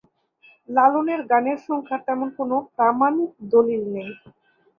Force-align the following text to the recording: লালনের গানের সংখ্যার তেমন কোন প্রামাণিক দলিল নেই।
লালনের 0.69 1.21
গানের 1.31 1.59
সংখ্যার 1.67 2.01
তেমন 2.07 2.27
কোন 2.37 2.51
প্রামাণিক 2.75 3.31
দলিল 3.51 3.81
নেই। 3.95 4.09